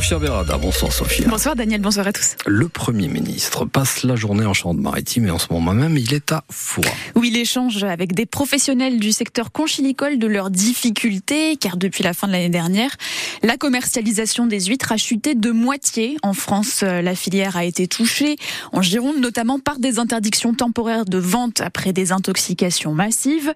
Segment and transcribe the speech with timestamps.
[0.00, 0.56] Sophia Berada.
[0.56, 1.28] Bonsoir Sophia.
[1.28, 2.34] Bonsoir Daniel, bonsoir à tous.
[2.46, 6.32] Le Premier ministre passe la journée en Charente-Maritime et en ce moment même, il est
[6.32, 6.86] à Foix.
[7.16, 12.14] Oui, il échange avec des professionnels du secteur conchilicole de leurs difficultés, car depuis la
[12.14, 12.96] fin de l'année dernière,
[13.42, 16.16] la commercialisation des huîtres a chuté de moitié.
[16.22, 18.36] En France, la filière a été touchée,
[18.72, 23.52] en Gironde notamment par des interdictions temporaires de vente après des intoxications massives.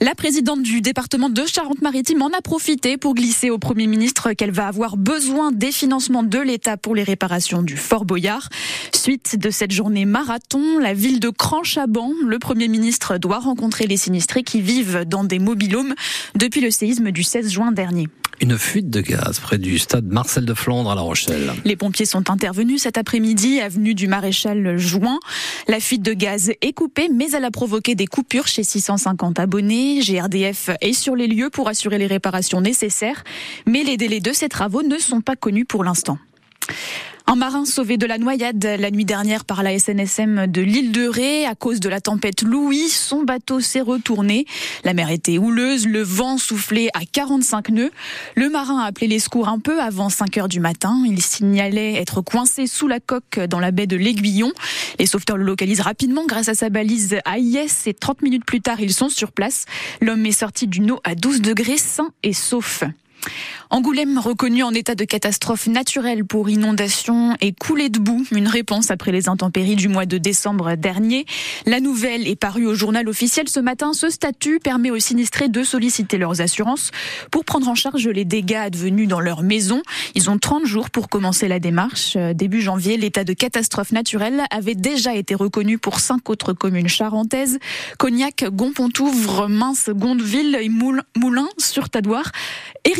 [0.00, 4.52] La présidente du département de Charente-Maritime en a profité pour glisser au Premier ministre qu'elle
[4.52, 8.50] va avoir besoin des financements de l'État pour les réparations du Fort Boyard.
[8.94, 13.96] Suite de cette journée marathon, la ville de Cranchaban, le Premier ministre doit rencontrer les
[13.96, 15.96] sinistrés qui vivent dans des mobilhomes
[16.36, 18.06] depuis le séisme du 16 juin dernier
[18.42, 21.52] une fuite de gaz près du stade Marcel de Flandre à La Rochelle.
[21.64, 25.20] Les pompiers sont intervenus cet après-midi, avenue du Maréchal Juin.
[25.68, 30.00] La fuite de gaz est coupée, mais elle a provoqué des coupures chez 650 abonnés.
[30.00, 33.22] GRDF est sur les lieux pour assurer les réparations nécessaires,
[33.64, 36.18] mais les délais de ces travaux ne sont pas connus pour l'instant.
[37.26, 41.06] Un marin sauvé de la noyade la nuit dernière par la SNSM de l'île de
[41.06, 42.88] Ré à cause de la tempête Louis.
[42.88, 44.44] Son bateau s'est retourné.
[44.84, 47.90] La mer était houleuse, le vent soufflait à 45 nœuds.
[48.34, 51.02] Le marin a appelé les secours un peu avant 5 heures du matin.
[51.06, 54.52] Il signalait être coincé sous la coque dans la baie de l'Aiguillon.
[54.98, 58.80] Les sauveteurs le localisent rapidement grâce à sa balise AIS et 30 minutes plus tard,
[58.80, 59.64] ils sont sur place.
[60.00, 62.84] L'homme est sorti d'une eau à 12 degrés, sain et sauf.
[63.70, 68.90] Angoulême reconnu en état de catastrophe naturelle pour inondation et coulée de boue, une réponse
[68.90, 71.24] après les intempéries du mois de décembre dernier.
[71.66, 73.92] La nouvelle est parue au journal officiel ce matin.
[73.92, 76.90] Ce statut permet aux sinistrés de solliciter leurs assurances
[77.30, 79.82] pour prendre en charge les dégâts advenus dans leur maison.
[80.14, 82.16] Ils ont 30 jours pour commencer la démarche.
[82.34, 87.58] Début janvier, l'état de catastrophe naturelle avait déjà été reconnu pour cinq autres communes charentaises.
[87.98, 90.58] Cognac, Gonpontouvre, Mince, Gondeville,
[91.16, 92.32] Moulins sur Tadoire
[92.84, 92.92] et.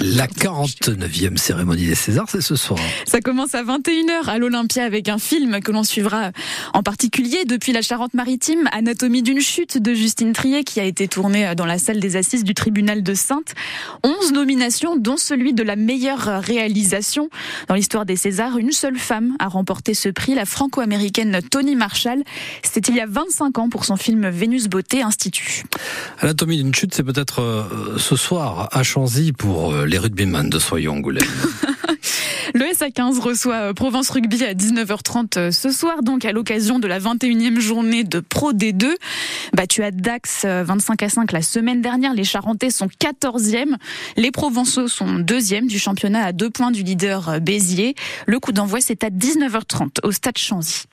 [0.00, 2.78] La 49e cérémonie des Césars, c'est ce soir.
[3.06, 6.32] Ça commence à 21h à l'Olympia avec un film que l'on suivra
[6.74, 11.54] en particulier depuis la Charente-Maritime, Anatomie d'une chute de Justine Trier qui a été tournée
[11.54, 13.54] dans la salle des assises du tribunal de Sainte.
[14.02, 17.30] 11 nominations dont celui de la meilleure réalisation.
[17.68, 22.22] Dans l'histoire des Césars, une seule femme a remporté ce prix, la franco-américaine Toni Marshall.
[22.62, 25.64] C'était il y a 25 ans pour son film Vénus Beauté Institut.
[26.20, 30.58] Anatomie d'une chute, c'est peut-être euh, ce soir à Chanzy pour euh, les rugbyman de
[30.58, 31.24] Soyons Angoulême.
[32.54, 36.86] Le SA15 reçoit euh, Provence Rugby à 19h30 euh, ce soir, donc à l'occasion de
[36.86, 38.94] la 21e journée de Pro D2.
[39.54, 43.74] Battu à Dax 25 à 5 la semaine dernière, les Charentais sont 14e.
[44.16, 47.94] Les Provençaux sont 2e du championnat à deux points du leader Béziers.
[48.26, 50.84] Le coup d'envoi, c'est à 19h30 au stade Chanzy.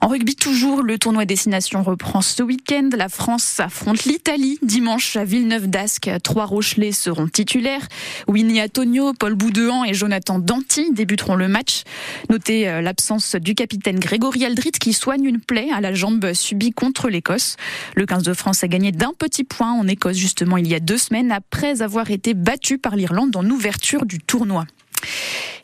[0.00, 2.90] En rugby toujours, le tournoi destination reprend ce week-end.
[2.96, 6.10] La France affronte l'Italie dimanche à Villeneuve d'Ascq.
[6.22, 7.86] Trois Rochelais seront titulaires.
[8.28, 11.82] Winnie Antonio, Paul Boudouan et Jonathan Danty débuteront le match.
[12.30, 16.72] Notez euh, l'absence du capitaine Grégory Aldrit qui soigne une plaie à la jambe subie
[16.72, 17.56] contre l'Écosse.
[17.94, 20.80] Le 15 de France a gagné d'un petit point en Écosse justement il y a
[20.80, 24.66] deux semaines après avoir été battu par l'Irlande en ouverture du tournoi.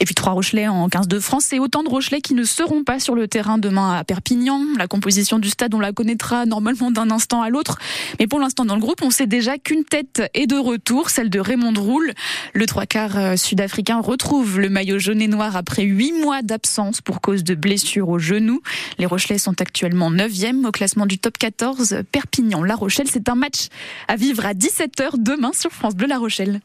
[0.03, 2.83] Et puis trois Rochelais en 15 de France et autant de Rochelais qui ne seront
[2.83, 4.61] pas sur le terrain demain à Perpignan.
[4.77, 7.79] La composition du stade, on la connaîtra normalement d'un instant à l'autre.
[8.19, 11.31] Mais pour l'instant, dans le groupe, on sait déjà qu'une tête est de retour, celle
[11.31, 12.15] de Raymond Roule.
[12.53, 17.01] Le trois quarts euh, sud-africain retrouve le maillot jaune et noir après huit mois d'absence
[17.01, 18.61] pour cause de blessure au genou.
[18.99, 21.99] Les Rochelais sont actuellement 9e au classement du top 14.
[22.11, 23.69] Perpignan-La Rochelle, c'est un match
[24.09, 26.61] à vivre à 17h demain sur France Bleu La Rochelle.